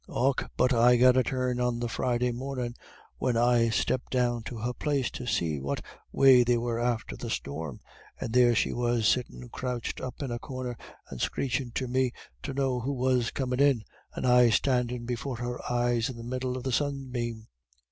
"Och, 0.09 0.45
but 0.57 0.73
I 0.73 0.95
got 0.97 1.15
a 1.15 1.21
turn 1.21 1.59
on 1.59 1.79
the 1.79 1.87
Friday 1.87 2.31
mornin' 2.31 2.73
when 3.19 3.37
I 3.37 3.69
stepped 3.69 4.11
down 4.11 4.41
to 4.45 4.57
her 4.57 4.73
place 4.73 5.11
to 5.11 5.27
see 5.27 5.59
what 5.59 5.85
way 6.11 6.43
they 6.43 6.57
were 6.57 6.79
after 6.79 7.15
the 7.15 7.29
storm, 7.29 7.79
and 8.19 8.33
there 8.33 8.55
she 8.55 8.73
was 8.73 9.07
sittin' 9.07 9.49
crouched 9.49 10.01
up 10.01 10.23
in 10.23 10.31
a 10.31 10.39
corner, 10.39 10.75
and 11.11 11.21
screechin' 11.21 11.69
to 11.73 11.87
me 11.87 12.13
to 12.41 12.51
know 12.51 12.79
who 12.79 12.93
was 12.93 13.29
comin' 13.29 13.59
in, 13.59 13.83
and 14.15 14.25
I 14.25 14.49
standin' 14.49 15.05
before 15.05 15.35
her 15.35 15.59
eyes 15.71 16.09
in 16.09 16.17
the 16.17 16.23
middle 16.23 16.57
of 16.57 16.65
a 16.65 16.71
sun 16.71 17.09
bame. 17.11 17.45